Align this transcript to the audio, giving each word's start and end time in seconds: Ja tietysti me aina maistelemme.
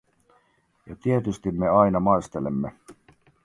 Ja 0.85 0.95
tietysti 0.95 1.51
me 1.51 1.69
aina 1.69 1.99
maistelemme. 1.99 2.71